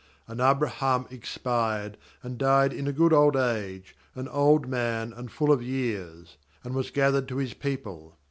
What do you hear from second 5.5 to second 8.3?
of years; and was gathered to his people.